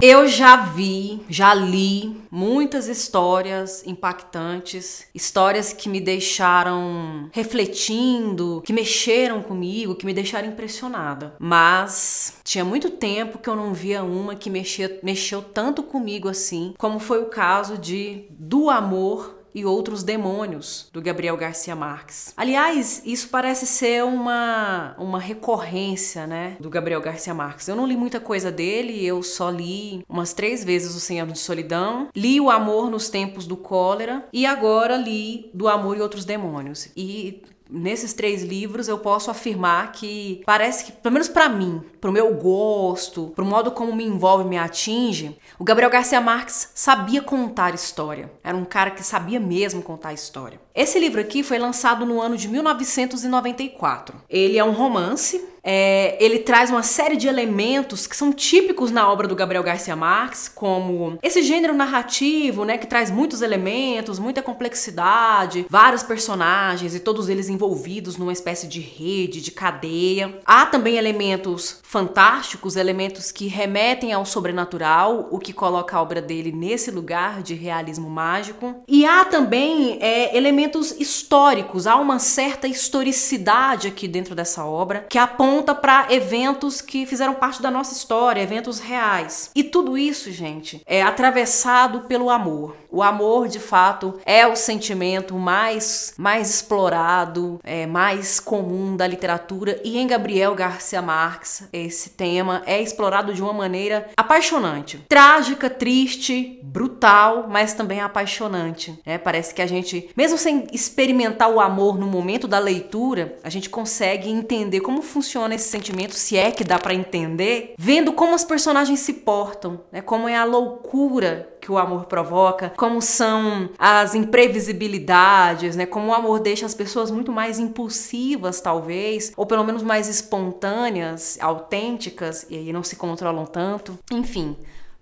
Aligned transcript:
Eu 0.00 0.28
já 0.28 0.56
vi, 0.56 1.20
já 1.28 1.52
li 1.52 2.22
muitas 2.30 2.86
histórias 2.86 3.84
impactantes, 3.84 5.06
histórias 5.12 5.72
que 5.72 5.88
me 5.88 6.00
deixaram 6.00 7.28
refletindo, 7.32 8.62
que 8.64 8.72
mexeram 8.72 9.42
comigo, 9.42 9.96
que 9.96 10.06
me 10.06 10.14
deixaram 10.14 10.48
impressionada. 10.48 11.34
Mas 11.38 12.34
tinha 12.44 12.64
muito 12.64 12.90
tempo 12.90 13.38
que 13.38 13.48
eu 13.48 13.56
não 13.56 13.74
via 13.74 14.04
uma 14.04 14.36
que 14.36 14.48
mexia, 14.48 15.00
mexeu 15.02 15.42
tanto 15.42 15.82
comigo 15.82 16.28
assim, 16.28 16.74
como 16.78 17.00
foi 17.00 17.20
o 17.20 17.26
caso 17.26 17.76
de 17.76 18.26
Do 18.30 18.70
Amor 18.70 19.37
e 19.54 19.64
Outros 19.64 20.02
Demônios, 20.02 20.88
do 20.92 21.00
Gabriel 21.00 21.36
Garcia 21.36 21.74
Marques. 21.74 22.32
Aliás, 22.36 23.02
isso 23.04 23.28
parece 23.28 23.66
ser 23.66 24.04
uma, 24.04 24.94
uma 24.98 25.18
recorrência, 25.18 26.26
né, 26.26 26.56
do 26.60 26.70
Gabriel 26.70 27.00
Garcia 27.00 27.34
Marques. 27.34 27.68
Eu 27.68 27.76
não 27.76 27.86
li 27.86 27.96
muita 27.96 28.20
coisa 28.20 28.50
dele, 28.50 29.04
eu 29.04 29.22
só 29.22 29.50
li 29.50 30.04
umas 30.08 30.32
três 30.32 30.64
vezes 30.64 30.94
O 30.94 31.18
Anos 31.18 31.34
de 31.34 31.38
Solidão, 31.40 32.08
li 32.14 32.40
O 32.40 32.50
Amor 32.50 32.90
nos 32.90 33.08
Tempos 33.08 33.46
do 33.46 33.56
Cólera 33.56 34.24
e 34.32 34.46
agora 34.46 34.96
li 34.96 35.50
Do 35.54 35.68
Amor 35.68 35.96
e 35.96 36.00
Outros 36.00 36.24
Demônios. 36.24 36.88
E 36.96 37.42
nesses 37.70 38.12
três 38.12 38.42
livros 38.42 38.88
eu 38.88 38.98
posso 38.98 39.30
afirmar 39.30 39.92
que 39.92 40.42
parece 40.46 40.84
que, 40.84 40.92
pelo 40.92 41.12
menos 41.12 41.28
para 41.28 41.48
mim, 41.48 41.82
pro 42.00 42.12
meu 42.12 42.34
gosto, 42.34 43.32
pro 43.34 43.44
modo 43.44 43.70
como 43.70 43.94
me 43.94 44.04
envolve 44.04 44.48
me 44.48 44.56
atinge, 44.56 45.38
o 45.58 45.64
Gabriel 45.64 45.90
Garcia 45.90 46.20
Marques 46.20 46.70
sabia 46.74 47.22
contar 47.22 47.74
história. 47.74 48.30
Era 48.42 48.56
um 48.56 48.64
cara 48.64 48.90
que 48.90 49.02
sabia 49.02 49.40
mesmo 49.40 49.82
contar 49.82 50.12
história. 50.12 50.60
Esse 50.74 50.98
livro 50.98 51.20
aqui 51.20 51.42
foi 51.42 51.58
lançado 51.58 52.06
no 52.06 52.20
ano 52.20 52.36
de 52.36 52.48
1994. 52.48 54.16
Ele 54.28 54.58
é 54.58 54.64
um 54.64 54.72
romance 54.72 55.44
é, 55.70 56.16
ele 56.18 56.38
traz 56.38 56.70
uma 56.70 56.82
série 56.82 57.14
de 57.14 57.28
elementos 57.28 58.06
que 58.06 58.16
são 58.16 58.32
típicos 58.32 58.90
na 58.90 59.06
obra 59.12 59.28
do 59.28 59.36
Gabriel 59.36 59.62
Garcia 59.62 59.94
Marques, 59.94 60.48
como 60.48 61.18
esse 61.22 61.42
gênero 61.42 61.74
narrativo, 61.74 62.64
né, 62.64 62.78
que 62.78 62.86
traz 62.86 63.10
muitos 63.10 63.42
elementos, 63.42 64.18
muita 64.18 64.40
complexidade, 64.40 65.66
vários 65.68 66.02
personagens 66.02 66.94
e 66.94 67.00
todos 67.00 67.28
eles 67.28 67.50
envolvidos 67.50 68.16
numa 68.16 68.32
espécie 68.32 68.66
de 68.66 68.80
rede, 68.80 69.42
de 69.42 69.50
cadeia. 69.50 70.38
Há 70.46 70.64
também 70.64 70.96
elementos 70.96 71.80
fantásticos, 71.82 72.74
elementos 72.74 73.30
que 73.30 73.46
remetem 73.46 74.10
ao 74.10 74.24
sobrenatural, 74.24 75.28
o 75.30 75.38
que 75.38 75.52
coloca 75.52 75.98
a 75.98 76.00
obra 76.00 76.22
dele 76.22 76.50
nesse 76.50 76.90
lugar 76.90 77.42
de 77.42 77.52
realismo 77.52 78.08
mágico. 78.08 78.76
E 78.88 79.04
há 79.04 79.22
também 79.26 79.98
é, 80.00 80.34
elementos 80.34 80.92
históricos, 80.92 81.86
há 81.86 81.96
uma 81.96 82.18
certa 82.18 82.66
historicidade 82.66 83.88
aqui 83.88 84.08
dentro 84.08 84.34
dessa 84.34 84.64
obra 84.64 85.06
que 85.10 85.18
aponta 85.18 85.57
aponta 85.58 85.74
para 85.74 86.06
eventos 86.10 86.80
que 86.80 87.04
fizeram 87.04 87.34
parte 87.34 87.60
da 87.60 87.70
nossa 87.70 87.92
história, 87.92 88.40
eventos 88.40 88.78
reais. 88.78 89.50
E 89.54 89.64
tudo 89.64 89.98
isso, 89.98 90.30
gente, 90.30 90.80
é 90.86 91.02
atravessado 91.02 92.02
pelo 92.02 92.30
amor. 92.30 92.76
O 92.90 93.02
amor, 93.02 93.48
de 93.48 93.58
fato, 93.58 94.18
é 94.24 94.46
o 94.46 94.56
sentimento 94.56 95.34
mais, 95.34 96.14
mais 96.16 96.48
explorado, 96.48 97.60
é, 97.62 97.86
mais 97.86 98.40
comum 98.40 98.96
da 98.96 99.06
literatura. 99.06 99.80
E 99.84 99.98
em 99.98 100.06
Gabriel 100.06 100.54
Garcia 100.54 101.02
Marques, 101.02 101.64
esse 101.72 102.10
tema 102.10 102.62
é 102.64 102.80
explorado 102.80 103.34
de 103.34 103.42
uma 103.42 103.52
maneira 103.52 104.08
apaixonante. 104.16 105.04
Trágica, 105.08 105.68
triste, 105.68 106.60
brutal, 106.62 107.46
mas 107.48 107.74
também 107.74 108.00
apaixonante. 108.00 108.98
É, 109.04 109.18
parece 109.18 109.52
que 109.52 109.60
a 109.60 109.66
gente, 109.66 110.08
mesmo 110.16 110.38
sem 110.38 110.66
experimentar 110.72 111.50
o 111.50 111.60
amor 111.60 111.98
no 111.98 112.06
momento 112.06 112.46
da 112.48 112.58
leitura, 112.58 113.36
a 113.42 113.50
gente 113.50 113.68
consegue 113.68 114.30
entender 114.30 114.80
como 114.80 115.02
funciona 115.02 115.47
esse 115.54 115.68
sentimento, 115.68 116.14
se 116.14 116.36
é 116.36 116.50
que 116.50 116.64
dá 116.64 116.78
para 116.78 116.94
entender, 116.94 117.74
vendo 117.78 118.12
como 118.12 118.34
os 118.34 118.44
personagens 118.44 119.00
se 119.00 119.12
portam, 119.12 119.80
né? 119.90 120.00
como 120.00 120.28
é 120.28 120.36
a 120.36 120.44
loucura 120.44 121.48
que 121.60 121.72
o 121.72 121.78
amor 121.78 122.06
provoca, 122.06 122.72
como 122.76 123.02
são 123.02 123.70
as 123.78 124.14
imprevisibilidades, 124.14 125.76
né? 125.76 125.84
Como 125.84 126.08
o 126.08 126.14
amor 126.14 126.40
deixa 126.40 126.64
as 126.64 126.74
pessoas 126.74 127.10
muito 127.10 127.32
mais 127.32 127.58
impulsivas, 127.58 128.60
talvez, 128.60 129.32
ou 129.36 129.44
pelo 129.44 129.64
menos 129.64 129.82
mais 129.82 130.08
espontâneas, 130.08 131.36
autênticas, 131.40 132.46
e 132.48 132.56
aí 132.56 132.72
não 132.72 132.82
se 132.82 132.96
controlam 132.96 133.44
tanto. 133.44 133.98
Enfim, 134.10 134.56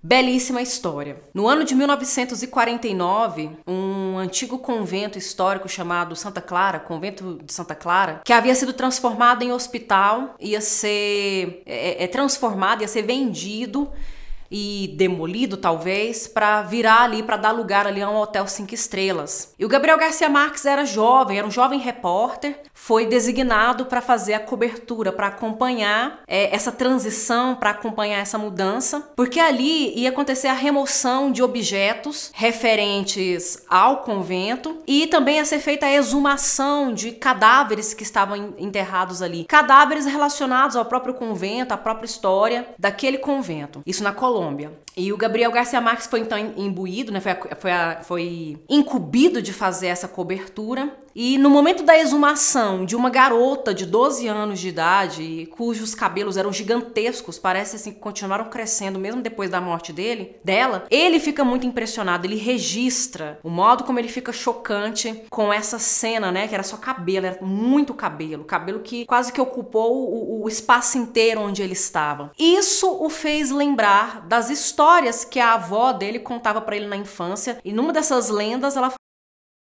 Belíssima 0.06 0.62
história. 0.62 1.20
No 1.34 1.48
ano 1.48 1.64
de 1.64 1.74
1949, 1.74 3.50
um 3.66 4.16
antigo 4.16 4.56
convento 4.56 5.18
histórico 5.18 5.68
chamado 5.68 6.14
Santa 6.14 6.40
Clara, 6.40 6.78
convento 6.78 7.40
de 7.44 7.52
Santa 7.52 7.74
Clara, 7.74 8.20
que 8.24 8.32
havia 8.32 8.54
sido 8.54 8.72
transformado 8.72 9.42
em 9.42 9.50
hospital, 9.50 10.36
ia 10.38 10.60
ser 10.60 11.60
é, 11.66 12.04
é 12.04 12.06
transformado, 12.06 12.82
ia 12.82 12.88
ser 12.88 13.02
vendido 13.02 13.90
e 14.50 14.94
demolido 14.96 15.56
talvez 15.56 16.26
para 16.26 16.62
virar 16.62 17.02
ali 17.02 17.22
para 17.22 17.36
dar 17.36 17.52
lugar 17.52 17.86
ali 17.86 18.02
a 18.02 18.08
um 18.08 18.16
hotel 18.16 18.46
cinco 18.46 18.74
estrelas. 18.74 19.54
E 19.58 19.64
o 19.64 19.68
Gabriel 19.68 19.98
Garcia 19.98 20.28
Marques 20.28 20.64
era 20.64 20.84
jovem, 20.84 21.38
era 21.38 21.46
um 21.46 21.50
jovem 21.50 21.78
repórter, 21.78 22.60
foi 22.72 23.06
designado 23.06 23.86
para 23.86 24.00
fazer 24.00 24.34
a 24.34 24.40
cobertura, 24.40 25.12
para 25.12 25.28
acompanhar 25.28 26.20
é, 26.26 26.54
essa 26.54 26.70
transição, 26.70 27.56
para 27.56 27.70
acompanhar 27.70 28.18
essa 28.18 28.38
mudança, 28.38 29.10
porque 29.16 29.40
ali 29.40 29.98
ia 29.98 30.10
acontecer 30.10 30.48
a 30.48 30.52
remoção 30.52 31.32
de 31.32 31.42
objetos 31.42 32.30
referentes 32.34 33.64
ao 33.68 33.98
convento 33.98 34.78
e 34.86 35.06
também 35.06 35.36
ia 35.36 35.44
ser 35.44 35.58
feita 35.58 35.86
a 35.86 35.92
exumação 35.92 36.92
de 36.92 37.12
cadáveres 37.12 37.94
que 37.94 38.02
estavam 38.02 38.54
enterrados 38.58 39.22
ali, 39.22 39.44
cadáveres 39.44 40.06
relacionados 40.06 40.76
ao 40.76 40.84
próprio 40.84 41.14
convento, 41.14 41.72
à 41.72 41.76
própria 41.76 42.06
história 42.06 42.68
daquele 42.78 43.18
convento. 43.18 43.82
Isso 43.86 44.02
na 44.02 44.12
Colômbia 44.12 44.35
Colômbia. 44.36 44.86
E 44.97 45.12
o 45.12 45.16
Gabriel 45.16 45.52
Garcia 45.52 45.78
Marques 45.78 46.06
foi 46.06 46.20
então 46.20 46.38
imbuído, 46.56 47.12
né, 47.12 47.20
foi, 47.20 47.32
foi, 47.58 47.70
foi 48.02 48.58
incumbido 48.66 49.42
de 49.42 49.52
fazer 49.52 49.88
essa 49.88 50.08
cobertura. 50.08 50.91
E 51.14 51.38
no 51.38 51.48
momento 51.48 51.82
da 51.82 51.98
exumação 51.98 52.84
de 52.84 52.94
uma 52.94 53.08
garota 53.08 53.72
de 53.72 53.86
12 53.86 54.26
anos 54.28 54.60
de 54.60 54.69
idade, 54.69 55.48
cujos 55.56 55.94
cabelos 55.94 56.36
eram 56.36 56.52
gigantescos, 56.52 57.38
parece 57.38 57.76
assim 57.76 57.92
que 57.92 58.00
continuaram 58.00 58.50
crescendo 58.50 58.98
mesmo 58.98 59.22
depois 59.22 59.48
da 59.48 59.58
morte 59.58 59.94
dele, 59.94 60.36
dela, 60.44 60.84
ele 60.91 61.18
fica 61.18 61.42
muito 61.42 61.66
impressionado, 61.66 62.26
ele 62.26 62.36
registra 62.36 63.38
o 63.42 63.48
modo 63.48 63.84
como 63.84 63.98
ele 63.98 64.08
fica 64.08 64.30
chocante 64.30 65.22
com 65.30 65.50
essa 65.50 65.78
cena, 65.78 66.30
né, 66.30 66.47
que 66.47 66.54
era 66.54 66.62
só 66.62 66.76
cabelo, 66.76 67.24
era 67.24 67.38
muito 67.42 67.94
cabelo, 67.94 68.44
cabelo 68.44 68.80
que 68.80 69.06
quase 69.06 69.32
que 69.32 69.41
ocupou 69.41 69.97
o, 69.97 70.44
o 70.44 70.48
espaço 70.48 70.98
inteiro 70.98 71.41
onde 71.41 71.62
ele 71.62 71.72
estava. 71.72 72.30
Isso 72.38 72.94
o 73.03 73.08
fez 73.08 73.50
lembrar 73.50 74.25
das 74.26 74.50
histórias 74.50 75.25
que 75.25 75.41
a 75.41 75.54
avó 75.54 75.92
dele 75.92 76.19
contava 76.19 76.60
para 76.60 76.76
ele 76.76 76.87
na 76.87 76.97
infância, 76.97 77.59
e 77.64 77.72
numa 77.72 77.92
dessas 77.92 78.28
lendas 78.28 78.76
ela 78.76 78.92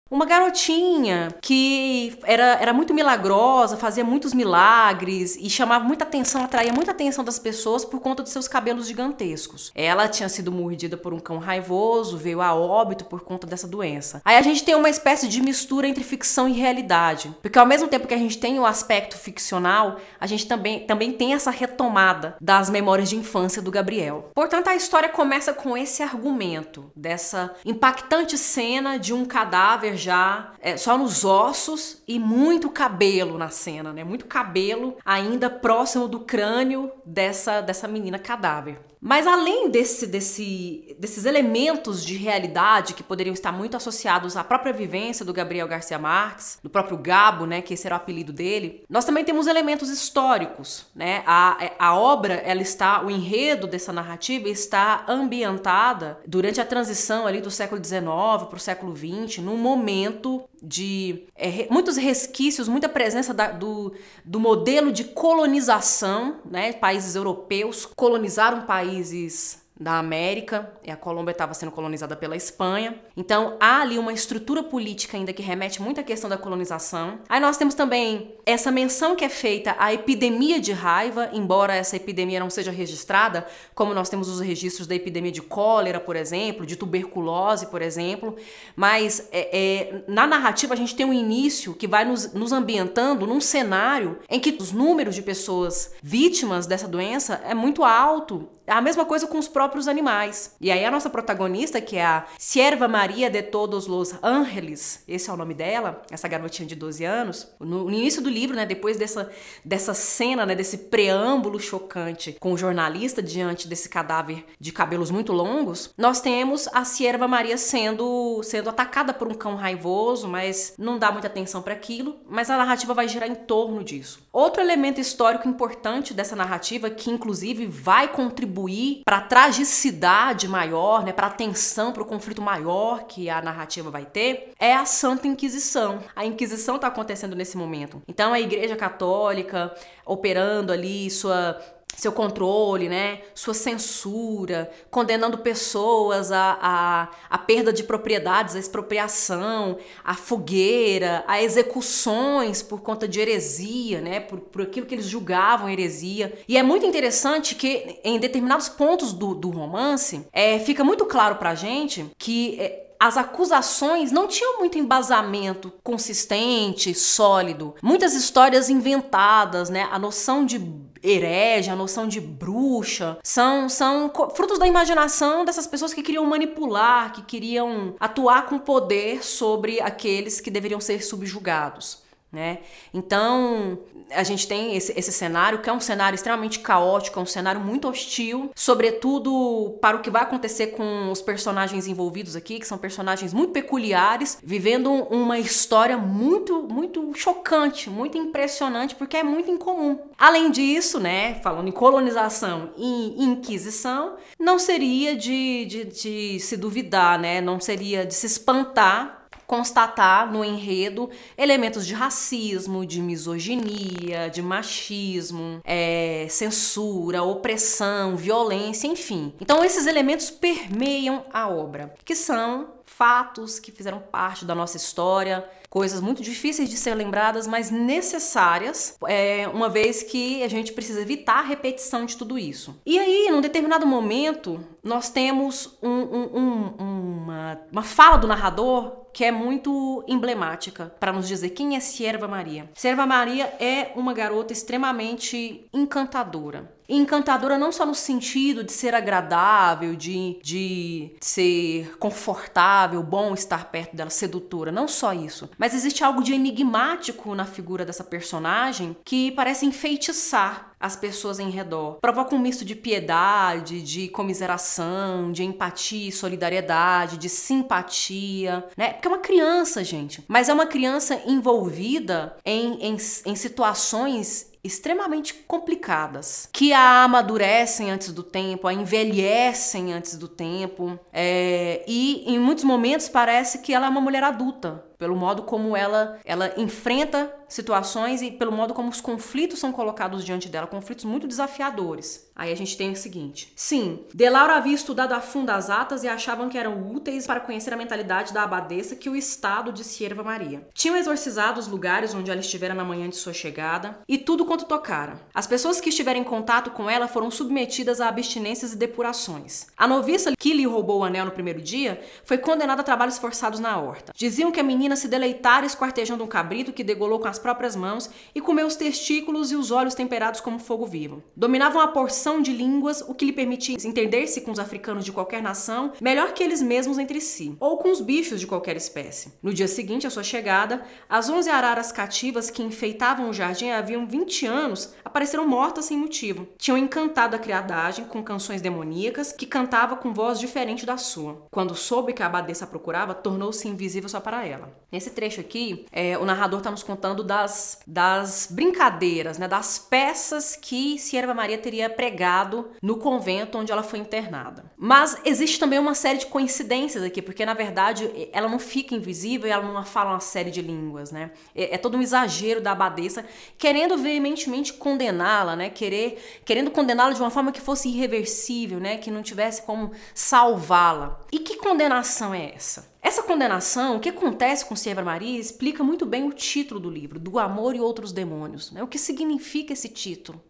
uma 0.09 0.25
garotinha 0.25 1.35
que 1.41 2.17
era, 2.23 2.59
era 2.61 2.73
muito 2.73 2.95
milagrosa, 2.95 3.77
fazia 3.77 4.05
muitos 4.05 4.33
milagres 4.33 5.37
e 5.37 5.51
chamava 5.51 5.85
muita 5.85 6.05
atenção, 6.05 6.45
atraía 6.45 6.73
muita 6.73 6.93
atenção 6.93 7.25
das 7.25 7.39
pessoas 7.39 7.85
por 7.85 8.01
conta 8.01 8.23
de 8.23 8.31
seus 8.31 8.47
cabelos 8.47 8.87
gigantescos. 8.87 9.73
Ela 9.75 10.09
tinha 10.09 10.29
sido 10.29 10.53
mordida 10.53 10.97
por 10.97 11.13
um 11.13 11.19
cão 11.19 11.39
raivoso, 11.39 12.17
veio 12.17 12.41
a 12.41 12.55
óbito 12.55 13.05
por 13.05 13.23
conta 13.23 13.47
dessa 13.47 13.67
doença. 13.67 14.23
Aí 14.25 14.37
a 14.37 14.43
gente 14.43 14.63
tem 14.63 14.77
uma 14.77 14.89
espécie 14.89 15.27
de 15.27 15.43
mistura 15.43 15.89
entre 15.89 16.05
ficção 16.05 16.49
e 16.49 16.53
realidade, 16.53 17.35
porque 17.43 17.59
ao 17.59 17.67
mesmo 17.67 17.89
tempo 17.89 18.07
que 18.07 18.15
a 18.15 18.19
gente 18.19 18.39
tem 18.39 18.61
o 18.61 18.67
aspecto 18.67 19.17
ficcional, 19.17 19.97
a 20.21 20.27
gente 20.27 20.47
também, 20.47 20.87
também 20.87 21.13
tem 21.13 21.35
essa 21.35 21.51
retomada 21.51 22.37
das 22.41 22.71
memórias 22.71 23.09
de 23.09 23.17
infância 23.17 23.61
do 23.61 23.73
Gabriel. 23.73 24.31
Portanto, 24.35 24.69
a 24.69 24.77
história 24.77 25.09
começa 25.09 25.53
com 25.53 25.77
esse 25.77 26.03
argumento, 26.03 26.93
dessa 26.95 27.55
impactante 27.65 28.39
cena 28.39 28.99
de 28.99 29.13
um 29.13 29.25
cadáver 29.25 29.96
já 29.97 30.53
é, 30.61 30.77
só 30.77 30.97
nos 30.97 31.25
ossos 31.25 32.03
e 32.07 32.19
muito 32.19 32.71
cabelo 32.71 33.39
na 33.39 33.49
cena, 33.49 33.93
né? 33.93 34.05
Muito 34.05 34.27
cabelo 34.27 34.97
ainda 35.05 35.49
próximo 35.49 36.07
do 36.07 36.21
crânio 36.21 36.93
dessa, 37.05 37.61
dessa 37.61 37.89
menina 37.89 38.19
cadáver. 38.19 38.79
Mas 39.01 39.27
além 39.27 39.71
desse, 39.71 40.07
desse, 40.07 40.97
desses 40.99 41.25
elementos 41.25 42.05
de 42.05 42.17
realidade 42.17 42.95
que 42.95 43.03
poderiam 43.03 43.35
estar 43.35 43.53
muito 43.53 43.77
associados 43.77 44.37
à 44.37 44.45
própria 44.45 44.73
vivência 44.73 45.25
do 45.25 45.33
Gabriel 45.33 45.69
Garcia 45.69 45.99
Marques, 45.99 46.59
do 46.63 46.71
próprio 46.71 46.97
Gabo, 46.97 47.47
né, 47.47 47.61
que 47.61 47.75
esse 47.75 47.87
era 47.87 47.95
o 47.95 47.99
apelido 47.99 48.33
dele, 48.33 48.85
nós 48.89 49.05
também 49.05 49.25
temos 49.25 49.47
elementos 49.47 49.89
históricos, 49.91 50.87
né? 50.95 51.23
A, 51.27 51.57
a 51.79 51.99
obra, 51.99 52.35
ela 52.35 52.63
está, 52.63 53.05
o 53.05 53.11
enredo 53.11 53.67
dessa 53.67 53.93
narrativa 53.93 54.49
está 54.49 55.05
ambientada 55.09 56.19
durante 56.27 56.61
a 56.61 56.65
transição 56.65 57.27
ali 57.27 57.41
do 57.41 57.51
século 57.51 57.83
XIX 57.83 58.03
para 58.03 58.57
o 58.57 58.61
século 58.61 58.95
XX, 58.97 59.39
num 59.39 59.57
momento 59.57 60.49
de 60.63 61.27
é, 61.37 61.67
muitos 61.71 61.97
resquícios, 61.97 62.69
muita 62.69 62.89
presença 62.89 63.33
da, 63.35 63.51
do, 63.51 63.93
do 64.25 64.41
modelo 64.41 64.91
de 64.91 65.05
colonização, 65.05 66.41
né? 66.45 66.73
Países 66.73 67.15
europeus 67.15 67.87
colonizaram 67.95 68.63
países 68.63 69.66
da 69.79 69.99
América, 69.99 70.73
e 70.83 70.91
a 70.91 70.97
Colômbia 70.97 71.33
estava 71.33 71.53
sendo 71.53 71.71
colonizada 71.71 72.17
pela 72.17 72.35
Espanha. 72.35 72.99
Então 73.17 73.57
há 73.61 73.83
ali 73.83 73.99
uma 73.99 74.13
estrutura 74.13 74.63
política 74.63 75.17
ainda 75.17 75.33
que 75.33 75.43
remete 75.43 75.83
muito 75.83 76.01
à 76.01 76.03
questão 76.03 76.31
da 76.31 76.39
colonização. 76.39 77.21
Aí 77.29 77.39
nós 77.41 77.59
temos 77.59 77.75
também 77.75 78.35
essa 78.47 78.71
menção 78.71 79.15
que 79.15 79.25
é 79.25 79.29
feita 79.29 79.77
à 79.79 79.93
epidemia 79.93 80.59
de 80.59 80.73
raiva, 80.73 81.29
embora 81.33 81.75
essa 81.75 81.97
epidemia 81.97 82.41
não 82.41 82.49
seja 82.49 82.71
registrada, 82.71 83.47
como 83.75 83.93
nós 83.93 84.09
temos 84.09 84.29
os 84.29 84.41
registros 84.41 84.87
da 84.87 84.95
epidemia 84.95 85.33
de 85.33 85.43
cólera, 85.43 86.01
por 86.01 86.17
exemplo, 86.17 86.65
de 86.65 86.75
tuberculose, 86.77 87.67
por 87.67 87.83
exemplo. 87.83 88.35
Mas 88.75 89.29
é, 89.31 89.51
é, 89.53 90.05
na 90.09 90.27
narrativa 90.27 90.73
a 90.73 90.77
gente 90.77 90.97
tem 90.97 91.05
um 91.05 91.13
início 91.13 91.75
que 91.75 91.87
vai 91.87 92.05
nos, 92.05 92.33
nos 92.33 92.51
ambientando 92.51 93.27
num 93.27 93.41
cenário 93.43 94.21
em 94.31 94.41
que 94.41 94.57
os 94.59 94.73
números 94.73 95.15
de 95.15 95.23
pessoas 95.23 95.93
vítimas 96.03 96.67
dessa 96.67 96.89
doença 96.89 97.43
é 97.45 97.55
muito 97.55 97.85
alto. 97.85 98.49
É 98.67 98.73
a 98.73 98.81
mesma 98.81 99.05
coisa 99.05 99.29
com 99.29 99.39
os 99.39 99.47
próprios 99.47 99.87
animais. 99.87 100.57
E 100.61 100.73
aí 100.73 100.85
a 100.85 100.91
nossa 100.91 101.09
protagonista, 101.09 101.81
que 101.81 101.97
é 101.97 102.05
a 102.05 102.27
Sierva 102.37 102.89
Maria 102.89 103.31
de 103.31 103.41
Todos 103.41 103.87
los 103.87 104.13
Ángeles, 104.21 105.05
esse 105.07 105.31
é 105.31 105.33
o 105.33 105.37
nome 105.37 105.55
dela, 105.55 106.03
essa 106.11 106.27
garotinha 106.27 106.67
de 106.67 106.75
12 106.75 107.05
anos, 107.05 107.49
no, 107.61 107.89
início 107.89 108.21
do 108.21 108.29
livro, 108.29 108.57
né, 108.57 108.67
depois 108.67 108.97
dessa, 108.97 109.31
dessa 109.65 109.95
cena, 109.95 110.45
né, 110.45 110.57
desse 110.57 110.79
preâmbulo 110.79 111.61
chocante 111.61 112.37
com 112.41 112.53
o 112.53 112.59
jornalista 112.59 113.23
diante 113.23 113.69
desse 113.69 113.89
cadáver 113.89 114.45
de 114.59 114.73
cabelos 114.73 115.13
muito 115.13 115.33
longos, 115.33 115.91
nós 115.97 116.21
temos 116.21 116.69
a 116.73 116.85
Sierva 116.85 117.29
Maria 117.29 117.57
sendo, 117.57 118.43
sendo 118.43 118.69
atacada 118.69 119.15
por 119.15 119.29
um 119.29 119.35
cão 119.35 119.55
raivoso, 119.55 120.27
mas 120.27 120.75
não 120.77 120.99
dá 120.99 121.13
muita 121.13 121.29
atenção 121.29 121.63
para 121.63 121.75
aquilo, 121.75 122.17
mas 122.29 122.51
a 122.51 122.57
narrativa 122.57 122.93
vai 122.93 123.07
girar 123.07 123.31
em 123.31 123.35
torno 123.37 123.85
disso. 123.85 124.27
Outro 124.33 124.61
elemento 124.61 125.01
histórico 125.01 125.49
importante 125.49 126.13
dessa 126.13 126.35
narrativa, 126.35 126.91
que 126.91 127.11
inclusive 127.11 127.65
vai 127.67 128.09
contribuir 128.09 128.56
contribuir 128.57 129.03
para 129.05 129.19
a 129.19 129.21
tragicidade 129.21 130.49
maior, 130.49 131.05
né, 131.05 131.13
para 131.13 131.27
a 131.27 131.31
tensão, 131.31 131.93
para 131.93 132.03
o 132.03 132.07
conflito 132.07 132.41
maior 132.41 133.05
que 133.05 133.29
a 133.29 133.43
narrativa 133.43 133.91
vai 133.91 134.07
ter, 134.07 134.53
é 134.59 134.75
a 134.75 134.87
Santa 134.87 135.29
Inquisição. 135.29 136.01
A 136.15 136.25
Inquisição 136.25 136.77
está 136.77 136.89
acontecendo 136.89 137.37
nesse 137.37 137.57
momento. 137.57 138.03
Então 138.09 138.33
a 138.33 138.41
Igreja 138.41 138.75
Católica 138.75 139.75
operando 140.05 140.73
ali 140.73 141.11
sua 141.11 141.61
seu 141.97 142.13
controle, 142.13 142.89
né? 142.89 143.21
Sua 143.35 143.55
censura, 143.55 144.71
condenando 144.91 145.39
pessoas 145.39 146.31
à, 146.31 146.59
à, 146.61 147.09
à 147.31 147.39
perda 147.39 147.73
de 147.73 147.83
propriedades, 147.83 148.55
à 148.55 148.59
expropriação, 148.59 149.79
à 150.05 150.15
fogueira, 150.15 151.25
a 151.27 151.43
execuções 151.43 152.63
por 152.63 152.83
conta 152.83 153.09
de 153.09 153.21
heresia, 153.21 154.01
né? 154.01 154.21
Por, 154.21 154.41
por 154.41 154.63
aquilo 154.63 154.87
que 154.87 154.95
eles 154.95 155.07
julgavam 155.07 155.69
heresia. 155.69 156.39
E 156.47 156.59
é 156.59 156.63
muito 156.63 156.85
interessante 156.85 157.55
que 157.55 157.99
em 158.05 158.19
determinados 158.19 158.69
pontos 158.69 159.13
do, 159.13 159.35
do 159.35 159.51
romance 159.51 160.27
é, 160.33 160.59
fica 160.59 160.85
muito 160.85 161.07
claro 161.07 161.37
pra 161.37 161.55
gente 161.55 162.11
que 162.19 162.61
é, 162.61 162.87
as 162.99 163.17
acusações 163.17 164.11
não 164.11 164.27
tinham 164.27 164.59
muito 164.59 164.79
embasamento 164.79 165.73
consistente, 165.83 166.95
sólido. 166.95 167.75
Muitas 167.83 168.15
histórias 168.15 168.69
inventadas, 168.71 169.71
né? 169.71 169.89
A 169.91 169.99
noção 169.99 170.45
de 170.45 170.59
herege, 171.03 171.71
a 171.71 171.77
noção 171.77 172.07
de 172.07 172.21
bruxa, 172.21 173.19
são, 173.23 173.69
são 173.69 174.11
frutos 174.35 174.59
da 174.59 174.67
imaginação 174.67 175.45
dessas 175.45 175.67
pessoas 175.67 175.93
que 175.93 176.03
queriam 176.03 176.25
manipular, 176.25 177.13
que 177.13 177.23
queriam 177.23 177.95
atuar 178.01 178.47
com 178.47 178.59
poder 178.59 179.25
sobre 179.25 179.81
aqueles 179.81 180.41
que 180.41 180.51
deveriam 180.51 180.81
ser 180.81 181.03
subjugados. 181.03 182.06
Né? 182.33 182.59
Então, 182.93 183.79
a 184.11 184.23
gente 184.23 184.47
tem 184.49 184.77
esse, 184.77 184.93
esse 184.99 185.13
cenário 185.13 185.61
que 185.61 185.71
é 185.71 185.73
um 185.73 185.81
cenário 185.81 186.17
extremamente 186.17 186.59
caótico, 186.59 187.19
é 187.19 187.23
um 187.23 187.27
cenário 187.27 187.61
muito 187.61 187.89
hostil, 187.89 188.51
sobretudo 188.55 189.79
para 189.81 189.97
o 189.97 190.01
que 190.01 190.11
vai 190.11 190.23
acontecer 190.23 190.69
com 190.69 191.11
os 191.11 191.23
personagens 191.23 191.87
envolvidos 191.87 192.37
aqui, 192.37 192.59
que 192.59 192.67
são 192.67 192.79
personagens 192.79 193.33
muito 193.33 193.53
peculiares, 193.53 194.39
vivendo 194.43 194.93
uma 194.93 195.39
história 195.39 195.97
muito, 195.97 196.63
muito 196.65 197.13
chocante, 197.15 197.89
muito 197.89 198.19
impressionante, 198.19 198.95
porque 198.95 199.17
é 199.17 199.23
muito 199.23 199.51
incomum. 199.51 199.99
Além 200.19 200.51
disso, 200.51 200.99
né, 200.99 201.35
falando 201.43 201.69
em 201.69 201.73
colonização 201.73 202.73
e 202.77 203.23
inquisição, 203.23 204.17
não 204.39 204.59
seria 204.59 205.17
de, 205.17 205.65
de, 205.65 205.85
de 205.85 206.41
se 206.41 206.57
duvidar, 206.57 207.19
né, 207.19 207.41
não 207.41 207.61
seria 207.61 208.05
de 208.05 208.15
se 208.15 208.27
espantar 208.27 209.26
constatar 209.47 210.31
no 210.33 210.45
enredo 210.45 211.09
elementos 211.37 211.87
de 211.87 211.95
racismo, 211.95 212.85
de 212.85 213.01
misoginia, 213.01 214.29
de 214.29 214.43
machismo, 214.43 215.61
é, 215.65 216.27
censura, 216.29 217.23
opressão, 217.23 218.17
violência, 218.17 218.87
enfim. 218.87 219.35
Então 219.41 219.65
esses 219.65 219.87
elementos 219.87 220.31
permeiam 220.31 221.25
a 221.33 221.49
obra, 221.49 221.95
que 222.05 222.15
são 222.15 222.77
fatos 222.85 223.59
que 223.59 223.71
fizeram 223.71 223.99
parte 223.99 224.45
da 224.45 224.55
nossa 224.55 224.77
história, 224.77 225.45
coisas 225.69 226.01
muito 226.01 226.23
difíceis 226.23 226.71
de 226.71 226.77
ser 226.77 226.95
lembradas, 226.95 227.47
mas 227.47 227.71
necessárias, 227.71 228.97
é, 229.07 229.47
uma 229.49 229.69
vez 229.69 230.03
que 230.03 230.43
a 230.43 230.49
gente 230.49 230.73
precisa 230.73 231.03
evitar 231.03 231.41
a 231.41 231.43
repetição 231.43 232.07
de 232.07 232.17
tudo 232.17 232.39
isso. 232.39 232.81
E 232.87 232.99
aí, 232.99 233.29
num 233.31 233.43
determinado 233.43 233.87
momento, 233.87 234.59
nós 234.83 235.11
temos 235.11 235.77
um, 235.83 235.91
um, 235.91 236.41
um, 236.41 236.75
uma, 236.79 237.61
uma 237.71 237.83
fala 237.83 238.17
do 238.17 238.27
narrador 238.27 239.06
que 239.17 239.25
é 239.25 239.33
muito 239.33 240.05
emblemática 240.07 240.93
para 241.01 241.11
nos 241.11 241.27
dizer 241.27 241.49
quem 241.49 241.75
é 241.75 241.81
Sierva 241.81 242.29
Maria. 242.29 242.71
Sierva 242.75 243.07
Maria 243.07 243.47
é 243.59 243.93
uma 243.97 244.13
garota 244.13 244.53
extremamente 244.53 245.67
encantadora. 245.73 246.76
Encantadora 246.89 247.59
não 247.59 247.73
só 247.73 247.85
no 247.85 247.95
sentido 247.95 248.63
de 248.63 248.73
ser 248.73 248.95
agradável, 248.95 249.95
de, 249.97 250.39
de 250.43 251.17
ser 251.21 251.97
confortável, 251.99 253.03
bom 253.03 253.35
estar 253.35 253.71
perto 253.71 253.97
dela, 253.97 254.11
sedutora, 254.11 254.71
não 254.71 254.87
só 254.87 255.13
isso. 255.13 255.49
Mas 255.59 255.75
existe 255.75 256.05
algo 256.05 256.23
de 256.23 256.35
enigmático 256.35 257.35
na 257.35 257.45
figura 257.45 257.85
dessa 257.85 258.05
personagem 258.05 258.97
que 259.05 259.33
parece 259.33 259.67
enfeitiçar 259.67 260.75
as 260.79 260.95
pessoas 260.95 261.39
em 261.39 261.51
redor. 261.51 261.99
Provoca 262.01 262.35
um 262.35 262.39
misto 262.39 262.65
de 262.65 262.75
piedade, 262.75 263.83
de 263.83 264.09
comiseração, 264.09 265.33
de 265.33 265.43
empatia 265.43 266.13
solidariedade, 266.13 267.19
de 267.19 267.29
simpatia, 267.29 268.65
né? 268.77 268.93
Porque 268.93 269.09
é 269.09 269.11
uma 269.11 269.19
criança, 269.19 269.83
gente. 269.83 270.23
Mas 270.29 270.49
é 270.49 270.55
uma 270.55 270.67
criança 270.67 271.21
envolvida 271.27 272.37
em, 272.45 272.75
em, 272.81 272.97
em 273.27 273.37
situações 273.37 274.51
extremamente 274.67 275.33
complicadas, 275.47 276.49
que 276.53 276.73
a 276.73 277.05
amadurecem 277.05 277.91
antes 277.91 278.13
do 278.13 278.23
tempo, 278.23 278.67
a 278.67 278.75
envelhecem 278.75 279.93
antes 279.93 280.17
do 280.17 280.29
tempo, 280.29 280.99
é, 281.13 281.85
e 281.87 282.25
em 282.27 282.39
muitos 282.39 282.65
momentos 282.65 283.09
parece 283.09 283.59
que 283.59 283.73
ela 283.73 283.87
é 283.87 283.89
uma 283.89 284.01
mulher 284.01 284.23
adulta, 284.23 284.85
pelo 284.99 285.17
modo 285.17 285.43
como 285.43 285.77
ela, 285.77 286.19
ela 286.25 286.53
enfrenta 286.57 287.33
situações 287.49 288.23
e 288.23 288.31
pelo 288.31 288.53
modo 288.53 288.75
como 288.75 288.89
os 288.89 289.01
conflitos 289.01 289.59
são 289.59 289.73
colocados 289.73 290.25
diante 290.25 290.49
dela, 290.49 290.67
conflitos 290.67 291.05
muito 291.05 291.27
desafiadores. 291.27 292.27
Aí 292.35 292.53
a 292.53 292.57
gente 292.57 292.77
tem 292.77 292.93
o 292.93 292.97
seguinte: 292.97 293.51
sim, 293.57 294.05
De 294.13 294.29
Laura 294.29 294.57
havia 294.57 294.75
estudado 294.75 295.13
a 295.13 295.21
fundo 295.21 295.51
as 295.51 295.71
atas 295.71 296.05
e 296.05 296.09
achavam 296.09 296.51
que 296.51 296.59
eram 296.59 296.93
úteis 296.93 297.27
para 297.27 297.41
conhecer 297.41 297.73
a 297.73 297.77
mentalidade 297.77 298.35
da 298.35 298.43
abadesa 298.43 298.95
que 298.95 299.09
o 299.09 299.17
estado 299.17 299.73
de 299.73 299.83
Sierva 299.83 300.23
Maria. 300.23 300.69
Tinham 300.75 300.97
exorcizado 300.97 301.59
os 301.59 301.67
lugares 301.67 302.15
onde 302.15 302.31
ela 302.31 302.41
estivera 302.41 302.75
na 302.75 302.85
manhã 302.85 303.09
de 303.09 303.17
sua 303.17 303.33
chegada 303.33 303.99
e 304.07 304.19
tudo 304.19 304.45
quanto 304.45 304.67
tocara. 304.67 305.21
As 305.33 305.47
pessoas 305.47 305.81
que 305.81 305.89
estiveram 305.89 306.21
em 306.21 306.25
contato 306.25 306.71
com 306.73 306.91
ela 306.91 307.09
foram 307.09 307.31
submetidas 307.31 308.01
a 308.01 308.09
abstinências 308.09 308.75
e 308.75 308.77
depurações. 308.77 309.69
A 309.77 309.89
noviça 309.89 310.33
que 310.39 310.53
lhe 310.53 310.67
roubou 310.67 311.01
o 311.01 311.05
anel 311.05 311.25
no 311.25 311.31
primeiro 311.31 311.63
dia 311.63 312.03
foi 312.25 312.37
condenada 312.37 312.83
a 312.83 312.85
trabalhos 312.85 313.17
forçados 313.17 313.61
na 313.61 313.79
horta. 313.79 314.13
Diziam 314.15 314.53
que 314.53 314.61
a 314.61 314.65
menina 314.65 314.86
se 314.95 315.09
deleitara 315.09 315.67
esquartejando 315.67 316.23
um 316.23 316.29
cabrito 316.29 316.73
que 316.73 316.85
degolou 316.85 317.19
com 317.19 317.27
as 317.27 317.39
próprias 317.39 317.75
mãos 317.75 318.11
e 318.35 318.41
comeu 318.41 318.67
os 318.67 318.77
testículos 318.77 319.51
e 319.51 319.57
os 319.57 319.71
olhos 319.71 319.95
temperados 319.95 320.41
como 320.41 320.59
fogo 320.59 320.87
vivo. 320.87 321.23
Dominava 321.35 321.79
uma 321.79 321.89
porção 321.89 322.41
de 322.43 322.53
línguas, 322.53 323.01
o 323.01 323.15
que 323.15 323.25
lhe 323.25 323.33
permitia 323.33 323.77
entender-se 323.85 324.43
com 324.43 324.51
os 324.51 324.59
africanos 324.59 325.05
de 325.05 325.13
qualquer 325.13 325.43
nação 325.43 325.93
melhor 326.01 326.33
que 326.33 326.43
eles 326.43 326.61
mesmos 326.61 326.99
entre 326.99 327.21
si, 327.21 327.57
ou 327.59 327.79
com 327.79 327.91
os 327.91 328.01
bichos 328.01 328.39
de 328.39 328.47
qualquer 328.47 328.77
espécie. 328.77 329.33
No 329.43 329.55
dia 329.55 329.67
seguinte 329.67 330.07
à 330.07 330.11
sua 330.11 330.23
chegada, 330.23 330.83
as 331.09 331.31
onze 331.31 331.49
araras 331.49 331.91
cativas 331.91 332.51
que 332.51 332.63
enfeitavam 332.63 333.31
o 333.31 333.33
jardim 333.33 333.71
haviam 333.71 334.07
20 334.07 334.47
anos 334.47 334.95
apareceram 335.03 335.49
mortas 335.49 335.87
sem 335.87 335.97
motivo. 335.97 336.47
Tinham 336.59 336.77
encantado 336.77 337.35
a 337.35 337.39
criadagem 337.39 338.05
com 338.05 338.23
canções 338.23 338.61
demoníacas 338.61 339.33
que 339.33 339.47
cantava 339.47 339.97
com 339.97 340.13
voz 340.13 340.39
diferente 340.39 340.85
da 340.85 340.99
sua. 340.99 341.47
Quando 341.51 341.75
soube 341.75 342.13
que 342.13 342.23
a 342.23 342.27
abadesa 342.27 342.67
procurava, 342.67 343.15
tornou-se 343.15 343.67
invisível 343.67 344.09
só 344.09 344.21
para 344.21 344.45
ela. 344.45 344.76
Nesse 344.91 345.11
trecho 345.11 345.41
aqui, 345.41 345.85
é, 345.91 346.17
o 346.17 346.25
narrador 346.25 346.61
está 346.61 346.71
nos 346.71 346.83
contando 346.83 347.25
das, 347.25 347.81
das 347.87 348.49
brincadeiras, 348.51 349.37
né, 349.37 349.49
das 349.49 349.79
peças 349.79 350.57
que 350.57 350.99
Sierva 350.99 351.35
Maria 351.35 351.59
teria 351.59 351.91
pregado 351.91 352.71
no 352.81 352.97
convento 352.97 353.59
onde 353.59 353.73
ela 353.73 353.83
foi 353.83 353.99
internada. 353.99 354.65
Mas 354.77 355.21
existe 355.25 355.59
também 355.59 355.79
uma 355.79 355.95
série 355.95 356.19
de 356.19 356.27
coincidências 356.27 357.03
aqui, 357.03 357.21
porque 357.21 357.45
na 357.45 357.55
verdade 357.55 358.11
ela 358.33 358.49
não 358.49 358.59
fica 358.59 358.95
invisível 358.95 359.49
e 359.49 359.51
ela 359.51 359.65
não 359.65 359.85
fala 359.85 360.11
uma 360.11 360.21
série 360.21 360.51
de 360.51 360.63
línguas, 360.63 361.11
né? 361.11 361.33
É, 361.55 361.75
é 361.75 361.79
todo 361.79 361.97
um 361.97 362.03
exagero 362.03 362.61
da 362.61 362.73
abadesa 362.73 363.25
querendo 363.59 363.99
veementemente 363.99 364.73
condená-la, 364.73 365.57
né? 365.57 365.69
Querer, 365.69 366.41
querendo 366.45 366.71
condená-la 366.71 367.13
de 367.13 367.21
uma 367.21 367.31
forma 367.31 367.51
que 367.51 367.61
fosse 367.61 367.89
irreversível, 367.89 368.79
né? 368.79 368.99
Que 368.99 369.11
não 369.11 369.23
tivesse 369.23 369.63
como 369.63 369.93
salvá-la. 370.15 371.21
E 371.33 371.41
que 371.41 371.57
condenação 371.57 372.33
é 372.33 372.53
essa? 372.55 372.96
Essa 373.07 373.23
condenação, 373.23 373.97
o 373.97 374.01
que 374.01 374.09
acontece 374.09 374.67
com 374.67 374.75
Sierra 374.75 375.01
Maria, 375.01 375.39
explica 375.39 375.85
muito 375.85 376.05
bem 376.05 376.25
o 376.25 376.33
título 376.33 376.81
do 376.81 376.91
livro, 376.91 377.21
Do 377.21 377.39
Amor 377.39 377.77
e 377.77 377.81
Outros 377.81 378.11
Demônios. 378.11 378.73
Né? 378.73 378.83
O 378.83 378.89
que 378.89 378.99
significa 378.99 379.73
esse 379.73 379.89
título? 379.89 380.43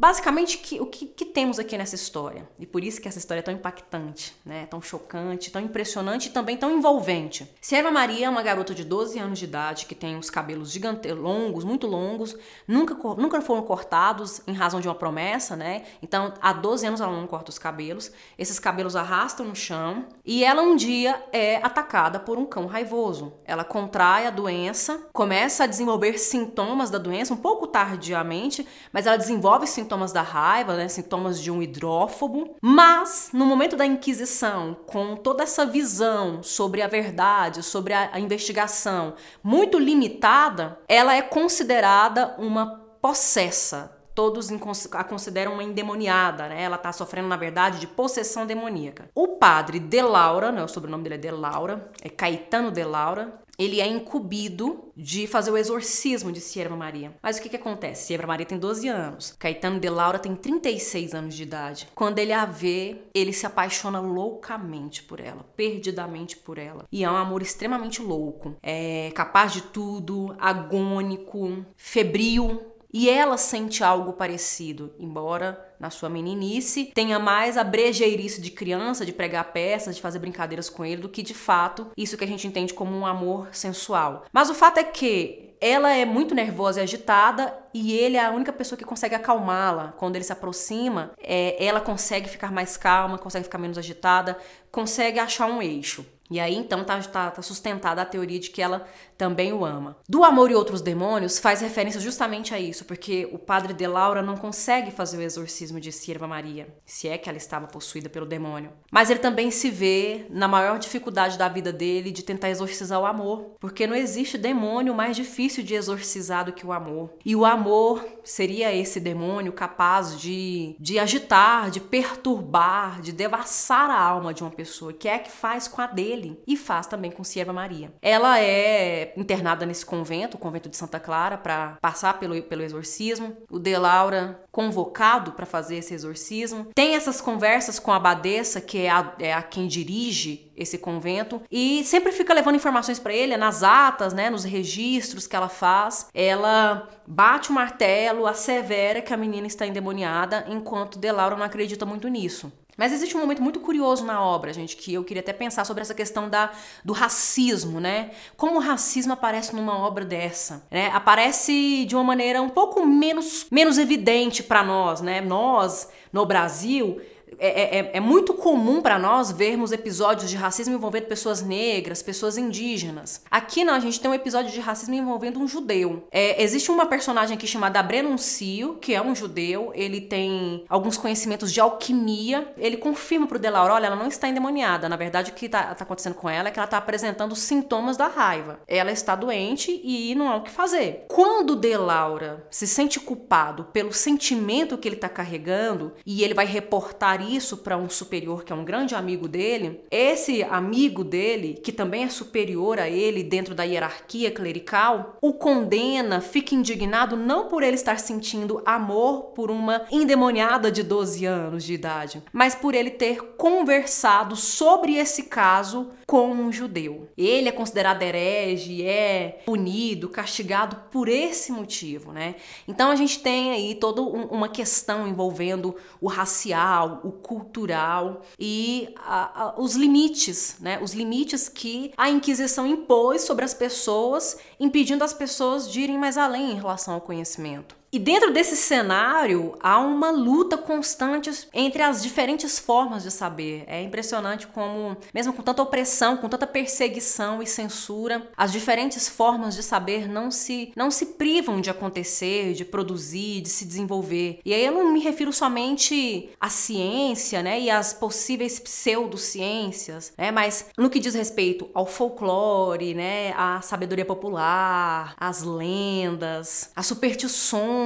Basicamente, 0.00 0.56
que, 0.56 0.80
o 0.80 0.86
que, 0.86 1.04
que, 1.04 1.26
temos 1.26 1.58
aqui 1.58 1.76
nessa 1.76 1.94
história? 1.94 2.48
E 2.58 2.64
por 2.64 2.82
isso 2.82 3.02
que 3.02 3.06
essa 3.06 3.18
história 3.18 3.40
é 3.40 3.42
tão 3.42 3.52
impactante, 3.52 4.34
né? 4.46 4.64
tão 4.64 4.80
chocante, 4.80 5.50
tão 5.50 5.60
impressionante 5.60 6.28
e 6.28 6.30
também 6.30 6.56
tão 6.56 6.70
envolvente. 6.70 7.54
Sierva 7.60 7.90
Maria 7.90 8.24
é 8.24 8.30
uma 8.30 8.42
garota 8.42 8.74
de 8.74 8.82
12 8.82 9.18
anos 9.18 9.38
de 9.38 9.44
idade 9.44 9.84
que 9.84 9.94
tem 9.94 10.16
os 10.16 10.30
cabelos 10.30 10.72
gigantes, 10.72 11.14
longos, 11.14 11.64
muito 11.64 11.86
longos, 11.86 12.34
nunca, 12.66 12.94
nunca 12.94 13.42
foram 13.42 13.60
cortados 13.60 14.40
em 14.46 14.54
razão 14.54 14.80
de 14.80 14.88
uma 14.88 14.94
promessa, 14.94 15.54
né? 15.54 15.82
Então, 16.00 16.32
há 16.40 16.54
12 16.54 16.86
anos 16.86 17.02
ela 17.02 17.14
não 17.14 17.26
corta 17.26 17.50
os 17.50 17.58
cabelos, 17.58 18.10
esses 18.38 18.58
cabelos 18.58 18.96
arrastam 18.96 19.44
no 19.44 19.54
chão 19.54 20.06
e 20.24 20.42
ela 20.42 20.62
um 20.62 20.76
dia 20.76 21.22
é 21.30 21.56
atacada 21.56 22.18
por 22.18 22.38
um 22.38 22.46
cão 22.46 22.64
raivoso. 22.64 23.34
Ela 23.44 23.64
contrai 23.64 24.26
a 24.26 24.30
doença, 24.30 25.08
começa 25.12 25.64
a 25.64 25.66
desenvolver 25.66 26.16
sintomas 26.16 26.88
da 26.88 26.96
doença 26.96 27.34
um 27.34 27.36
pouco 27.36 27.66
tardiamente, 27.66 28.66
mas 28.90 29.06
ela 29.06 29.18
desenvolve 29.18 29.66
sintomas 29.66 29.89
sintomas 29.90 30.12
da 30.12 30.22
raiva, 30.22 30.76
né, 30.76 30.86
sintomas 30.86 31.42
de 31.42 31.50
um 31.50 31.60
hidrófobo, 31.60 32.54
mas 32.62 33.30
no 33.32 33.44
momento 33.44 33.76
da 33.76 33.84
Inquisição, 33.84 34.76
com 34.86 35.16
toda 35.16 35.42
essa 35.42 35.66
visão 35.66 36.44
sobre 36.44 36.80
a 36.80 36.86
verdade, 36.86 37.60
sobre 37.64 37.92
a, 37.92 38.10
a 38.12 38.20
investigação 38.20 39.14
muito 39.42 39.80
limitada, 39.80 40.78
ela 40.86 41.16
é 41.16 41.22
considerada 41.22 42.36
uma 42.38 42.80
possessa, 43.02 43.98
todos 44.14 44.48
a 44.92 45.02
consideram 45.04 45.54
uma 45.54 45.64
endemoniada, 45.64 46.48
né? 46.48 46.62
Ela 46.62 46.76
está 46.76 46.92
sofrendo, 46.92 47.26
na 47.26 47.36
verdade, 47.36 47.80
de 47.80 47.86
possessão 47.86 48.46
demoníaca. 48.46 49.08
O 49.14 49.28
padre 49.38 49.80
De 49.80 50.02
Laura, 50.02 50.52
né? 50.52 50.62
o 50.62 50.68
sobrenome 50.68 51.02
dele 51.02 51.14
é 51.14 51.18
De 51.18 51.30
Laura, 51.30 51.90
é 52.02 52.08
Caetano 52.08 52.70
De 52.70 52.84
Laura, 52.84 53.40
ele 53.60 53.80
é 53.80 53.86
incumbido 53.86 54.90
de 54.96 55.26
fazer 55.26 55.50
o 55.50 55.56
exorcismo 55.56 56.32
de 56.32 56.40
Sierra 56.40 56.74
Maria. 56.74 57.14
Mas 57.22 57.38
o 57.38 57.42
que, 57.42 57.48
que 57.50 57.56
acontece? 57.56 58.06
Sierra 58.06 58.26
Maria 58.26 58.46
tem 58.46 58.58
12 58.58 58.88
anos, 58.88 59.34
Caetano 59.38 59.78
de 59.78 59.88
Laura 59.88 60.18
tem 60.18 60.34
36 60.34 61.14
anos 61.14 61.34
de 61.34 61.42
idade. 61.42 61.88
Quando 61.94 62.18
ele 62.18 62.32
a 62.32 62.46
vê, 62.46 63.02
ele 63.14 63.32
se 63.32 63.44
apaixona 63.44 64.00
loucamente 64.00 65.02
por 65.02 65.20
ela, 65.20 65.44
perdidamente 65.54 66.36
por 66.36 66.56
ela. 66.58 66.86
E 66.90 67.04
é 67.04 67.10
um 67.10 67.16
amor 67.16 67.42
extremamente 67.42 68.00
louco. 68.00 68.56
É 68.62 69.10
capaz 69.14 69.52
de 69.52 69.62
tudo, 69.62 70.34
agônico, 70.38 71.64
febril, 71.76 72.69
e 72.92 73.08
ela 73.08 73.36
sente 73.36 73.84
algo 73.84 74.12
parecido, 74.12 74.92
embora 74.98 75.68
na 75.78 75.90
sua 75.90 76.08
meninice 76.08 76.90
tenha 76.94 77.18
mais 77.18 77.56
a 77.56 77.64
brejeirice 77.64 78.40
de 78.40 78.50
criança, 78.50 79.06
de 79.06 79.12
pregar 79.12 79.52
peças, 79.52 79.96
de 79.96 80.02
fazer 80.02 80.18
brincadeiras 80.18 80.68
com 80.68 80.84
ele, 80.84 81.02
do 81.02 81.08
que 81.08 81.22
de 81.22 81.34
fato 81.34 81.88
isso 81.96 82.16
que 82.16 82.24
a 82.24 82.26
gente 82.26 82.46
entende 82.46 82.74
como 82.74 82.96
um 82.96 83.06
amor 83.06 83.48
sensual. 83.52 84.24
Mas 84.32 84.50
o 84.50 84.54
fato 84.54 84.78
é 84.78 84.84
que 84.84 85.50
ela 85.60 85.92
é 85.94 86.06
muito 86.06 86.34
nervosa 86.34 86.80
e 86.80 86.82
agitada 86.82 87.54
e 87.72 87.92
ele 87.92 88.16
é 88.16 88.24
a 88.24 88.30
única 88.30 88.52
pessoa 88.52 88.78
que 88.78 88.84
consegue 88.84 89.14
acalmá-la. 89.14 89.92
Quando 89.98 90.16
ele 90.16 90.24
se 90.24 90.32
aproxima, 90.32 91.12
é, 91.18 91.62
ela 91.62 91.80
consegue 91.80 92.28
ficar 92.28 92.50
mais 92.50 92.76
calma, 92.76 93.18
consegue 93.18 93.44
ficar 93.44 93.58
menos 93.58 93.76
agitada, 93.76 94.38
consegue 94.72 95.18
achar 95.18 95.46
um 95.46 95.60
eixo. 95.60 96.04
E 96.30 96.38
aí 96.38 96.54
então 96.54 96.84
tá, 96.84 97.00
tá, 97.02 97.30
tá, 97.30 97.42
sustentada 97.42 98.00
a 98.00 98.06
teoria 98.06 98.38
de 98.38 98.50
que 98.50 98.62
ela 98.62 98.86
também 99.18 99.52
o 99.52 99.64
ama. 99.64 99.96
Do 100.08 100.22
Amor 100.22 100.50
e 100.50 100.54
Outros 100.54 100.80
Demônios 100.80 101.38
faz 101.38 101.60
referência 101.60 102.00
justamente 102.00 102.54
a 102.54 102.60
isso, 102.60 102.84
porque 102.84 103.28
o 103.32 103.38
padre 103.38 103.74
de 103.74 103.86
Laura 103.86 104.22
não 104.22 104.36
consegue 104.36 104.90
fazer 104.90 105.18
o 105.18 105.22
exorcismo 105.22 105.80
de 105.80 105.90
Sierva 105.90 106.28
Maria, 106.28 106.68
se 106.86 107.08
é 107.08 107.18
que 107.18 107.28
ela 107.28 107.36
estava 107.36 107.66
possuída 107.66 108.08
pelo 108.08 108.24
demônio. 108.24 108.70
Mas 108.90 109.10
ele 109.10 109.18
também 109.18 109.50
se 109.50 109.70
vê 109.70 110.26
na 110.30 110.46
maior 110.46 110.78
dificuldade 110.78 111.36
da 111.36 111.48
vida 111.48 111.72
dele 111.72 112.12
de 112.12 112.22
tentar 112.22 112.48
exorcizar 112.48 113.00
o 113.00 113.06
amor, 113.06 113.56
porque 113.58 113.86
não 113.86 113.96
existe 113.96 114.38
demônio 114.38 114.94
mais 114.94 115.16
difícil 115.16 115.64
de 115.64 115.74
exorcizar 115.74 116.44
do 116.44 116.52
que 116.52 116.64
o 116.64 116.72
amor. 116.72 117.10
E 117.24 117.34
o 117.34 117.44
amor 117.44 118.06
seria 118.22 118.74
esse 118.74 119.00
demônio 119.00 119.52
capaz 119.52 120.18
de, 120.18 120.76
de 120.78 120.98
agitar, 120.98 121.70
de 121.70 121.80
perturbar, 121.80 123.00
de 123.00 123.12
devassar 123.12 123.90
a 123.90 124.00
alma 124.00 124.32
de 124.32 124.42
uma 124.42 124.50
pessoa, 124.50 124.92
que 124.92 125.08
é 125.08 125.18
que 125.18 125.30
faz 125.30 125.66
com 125.66 125.80
a 125.80 125.86
dele 125.86 126.19
e 126.46 126.56
faz 126.56 126.86
também 126.86 127.10
com 127.10 127.24
Sierva 127.24 127.52
Maria. 127.52 127.92
Ela 128.02 128.40
é 128.40 129.12
internada 129.16 129.66
nesse 129.66 129.84
convento, 129.84 130.36
o 130.36 130.40
convento 130.40 130.68
de 130.68 130.76
Santa 130.76 131.00
Clara, 131.00 131.38
para 131.38 131.78
passar 131.80 132.18
pelo, 132.18 132.40
pelo 132.42 132.62
exorcismo. 132.62 133.36
O 133.50 133.58
De 133.58 133.76
Laura 133.76 134.42
convocado 134.50 135.32
para 135.32 135.46
fazer 135.46 135.76
esse 135.76 135.94
exorcismo. 135.94 136.66
Tem 136.74 136.94
essas 136.94 137.20
conversas 137.20 137.78
com 137.78 137.92
a 137.92 137.96
abadesa, 137.96 138.60
que 138.60 138.78
é 138.78 138.90
a, 138.90 139.14
é 139.18 139.32
a 139.32 139.42
quem 139.42 139.66
dirige 139.66 140.50
esse 140.56 140.76
convento, 140.76 141.40
e 141.50 141.82
sempre 141.84 142.12
fica 142.12 142.34
levando 142.34 142.56
informações 142.56 142.98
para 142.98 143.14
ele, 143.14 143.32
é 143.32 143.36
nas 143.36 143.62
atas, 143.62 144.12
né, 144.12 144.28
nos 144.28 144.44
registros 144.44 145.26
que 145.26 145.34
ela 145.34 145.48
faz. 145.48 146.08
Ela 146.12 146.86
bate 147.06 147.50
o 147.50 147.52
martelo, 147.54 148.26
assevera 148.26 149.00
que 149.00 149.14
a 149.14 149.16
menina 149.16 149.46
está 149.46 149.66
endemoniada, 149.66 150.44
enquanto 150.48 150.98
De 150.98 151.10
Laura 151.10 151.36
não 151.36 151.44
acredita 151.44 151.86
muito 151.86 152.08
nisso. 152.08 152.52
Mas 152.80 152.94
existe 152.94 153.14
um 153.14 153.20
momento 153.20 153.42
muito 153.42 153.60
curioso 153.60 154.06
na 154.06 154.24
obra, 154.24 154.54
gente, 154.54 154.74
que 154.74 154.94
eu 154.94 155.04
queria 155.04 155.20
até 155.20 155.34
pensar 155.34 155.66
sobre 155.66 155.82
essa 155.82 155.92
questão 155.92 156.30
da, 156.30 156.50
do 156.82 156.94
racismo, 156.94 157.78
né? 157.78 158.12
Como 158.38 158.56
o 158.56 158.58
racismo 158.58 159.12
aparece 159.12 159.54
numa 159.54 159.76
obra 159.76 160.02
dessa, 160.02 160.66
né? 160.70 160.90
Aparece 160.94 161.84
de 161.84 161.94
uma 161.94 162.02
maneira 162.02 162.40
um 162.40 162.48
pouco 162.48 162.86
menos, 162.86 163.46
menos 163.50 163.76
evidente 163.76 164.42
para 164.42 164.64
nós, 164.64 165.02
né? 165.02 165.20
Nós, 165.20 165.90
no 166.10 166.24
Brasil, 166.24 166.98
é, 167.38 167.48
é, 167.48 167.78
é, 167.78 167.90
é 167.94 168.00
muito 168.00 168.34
comum 168.34 168.80
para 168.80 168.98
nós 168.98 169.30
vermos 169.30 169.72
episódios 169.72 170.30
de 170.30 170.36
racismo 170.36 170.74
envolvendo 170.74 171.04
pessoas 171.06 171.42
negras, 171.42 172.02
pessoas 172.02 172.36
indígenas. 172.36 173.22
Aqui 173.30 173.64
não, 173.64 173.74
a 173.74 173.80
gente 173.80 174.00
tem 174.00 174.10
um 174.10 174.14
episódio 174.14 174.50
de 174.50 174.60
racismo 174.60 174.94
envolvendo 174.94 175.38
um 175.38 175.46
judeu. 175.46 176.06
É, 176.10 176.42
existe 176.42 176.70
uma 176.70 176.86
personagem 176.86 177.36
aqui 177.36 177.46
chamada 177.46 177.82
Brenuncio, 177.82 178.76
que 178.80 178.94
é 178.94 179.02
um 179.02 179.14
judeu, 179.14 179.72
ele 179.74 180.00
tem 180.00 180.64
alguns 180.68 180.96
conhecimentos 180.96 181.52
de 181.52 181.60
alquimia. 181.60 182.52
Ele 182.56 182.76
confirma 182.76 183.26
pro 183.26 183.38
Delaura, 183.38 183.74
olha, 183.74 183.86
ela 183.86 183.96
não 183.96 184.08
está 184.08 184.28
endemoniada. 184.28 184.88
Na 184.88 184.96
verdade, 184.96 185.30
o 185.30 185.34
que 185.34 185.46
está 185.46 185.74
tá 185.74 185.84
acontecendo 185.84 186.14
com 186.14 186.28
ela 186.28 186.48
é 186.48 186.50
que 186.50 186.58
ela 186.58 186.64
está 186.66 186.78
apresentando 186.78 187.34
sintomas 187.36 187.96
da 187.96 188.08
raiva. 188.08 188.60
Ela 188.66 188.92
está 188.92 189.14
doente 189.14 189.80
e 189.82 190.14
não 190.14 190.28
há 190.28 190.36
o 190.36 190.42
que 190.42 190.50
fazer. 190.50 191.06
Quando 191.08 191.56
Delaura 191.56 192.46
se 192.50 192.66
sente 192.66 192.98
culpado 193.00 193.64
pelo 193.72 193.92
sentimento 193.92 194.78
que 194.78 194.88
ele 194.88 194.96
está 194.96 195.08
carregando 195.08 195.92
e 196.04 196.22
ele 196.22 196.34
vai 196.34 196.46
reportar 196.46 197.19
isso 197.20 197.58
para 197.58 197.76
um 197.76 197.88
superior 197.88 198.44
que 198.44 198.52
é 198.52 198.56
um 198.56 198.64
grande 198.64 198.94
amigo 198.94 199.28
dele, 199.28 199.80
esse 199.90 200.42
amigo 200.42 201.04
dele, 201.04 201.60
que 201.62 201.72
também 201.72 202.04
é 202.04 202.08
superior 202.08 202.78
a 202.78 202.88
ele 202.88 203.22
dentro 203.22 203.54
da 203.54 203.64
hierarquia 203.64 204.30
clerical, 204.30 205.16
o 205.20 205.32
condena, 205.32 206.20
fica 206.20 206.54
indignado 206.54 207.16
não 207.16 207.48
por 207.48 207.62
ele 207.62 207.76
estar 207.76 207.98
sentindo 207.98 208.62
amor 208.64 209.32
por 209.34 209.50
uma 209.50 209.86
endemoniada 209.90 210.70
de 210.70 210.82
12 210.82 211.24
anos 211.24 211.64
de 211.64 211.74
idade, 211.74 212.22
mas 212.32 212.54
por 212.54 212.74
ele 212.74 212.90
ter 212.90 213.34
conversado 213.36 214.36
sobre 214.36 214.96
esse 214.96 215.24
caso 215.24 215.90
com 216.06 216.32
um 216.32 216.50
judeu. 216.50 217.08
Ele 217.16 217.48
é 217.48 217.52
considerado 217.52 218.02
herege, 218.02 218.84
é 218.84 219.42
punido, 219.46 220.08
castigado 220.08 220.76
por 220.90 221.08
esse 221.08 221.52
motivo, 221.52 222.12
né? 222.12 222.34
Então 222.66 222.90
a 222.90 222.96
gente 222.96 223.20
tem 223.20 223.52
aí 223.52 223.74
toda 223.76 224.02
uma 224.02 224.48
questão 224.48 225.06
envolvendo 225.06 225.76
o 226.00 226.08
racial, 226.08 227.00
o 227.04 227.09
cultural 227.10 228.22
e 228.38 228.94
a, 228.96 229.44
a, 229.44 229.60
os 229.60 229.74
limites, 229.74 230.56
né? 230.60 230.78
Os 230.82 230.92
limites 230.92 231.48
que 231.48 231.92
a 231.96 232.10
Inquisição 232.10 232.66
impôs 232.66 233.22
sobre 233.22 233.44
as 233.44 233.54
pessoas, 233.54 234.38
impedindo 234.58 235.04
as 235.04 235.12
pessoas 235.12 235.70
de 235.70 235.80
irem 235.80 235.98
mais 235.98 236.16
além 236.16 236.52
em 236.52 236.54
relação 236.54 236.94
ao 236.94 237.00
conhecimento. 237.00 237.79
E 237.92 237.98
dentro 237.98 238.32
desse 238.32 238.56
cenário 238.56 239.56
há 239.60 239.80
uma 239.80 240.12
luta 240.12 240.56
constante 240.56 241.48
entre 241.52 241.82
as 241.82 242.00
diferentes 242.00 242.56
formas 242.56 243.02
de 243.02 243.10
saber. 243.10 243.64
É 243.66 243.82
impressionante 243.82 244.46
como, 244.46 244.96
mesmo 245.12 245.32
com 245.32 245.42
tanta 245.42 245.62
opressão, 245.62 246.16
com 246.16 246.28
tanta 246.28 246.46
perseguição 246.46 247.42
e 247.42 247.46
censura, 247.46 248.28
as 248.36 248.52
diferentes 248.52 249.08
formas 249.08 249.56
de 249.56 249.62
saber 249.64 250.08
não 250.08 250.30
se 250.30 250.72
não 250.76 250.88
se 250.88 251.06
privam 251.06 251.60
de 251.60 251.68
acontecer, 251.68 252.54
de 252.54 252.64
produzir, 252.64 253.40
de 253.40 253.48
se 253.48 253.64
desenvolver. 253.64 254.38
E 254.44 254.54
aí 254.54 254.64
eu 254.64 254.72
não 254.72 254.92
me 254.92 255.00
refiro 255.00 255.32
somente 255.32 256.30
à 256.40 256.48
ciência, 256.48 257.42
né, 257.42 257.60
e 257.60 257.70
às 257.70 257.92
possíveis 257.92 258.60
pseudociências, 258.60 260.12
né, 260.16 260.30
mas 260.30 260.66
no 260.78 260.90
que 260.90 261.00
diz 261.00 261.14
respeito 261.14 261.68
ao 261.74 261.86
folclore, 261.86 262.94
né, 262.94 263.32
à 263.36 263.60
sabedoria 263.60 264.04
popular, 264.04 265.14
às 265.18 265.42
lendas, 265.42 266.70
às 266.76 266.86
superstições, 266.86 267.79